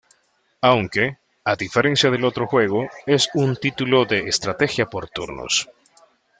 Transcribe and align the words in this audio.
Aunque, 0.61 1.19
a 1.43 1.55
diferencia 1.55 2.09
del 2.09 2.25
otro 2.25 2.47
juego 2.47 2.89
es 3.05 3.29
un 3.35 3.55
título 3.55 4.03
de 4.05 4.21
estrategia 4.27 4.87
por 4.89 5.07
turnos. 5.11 5.69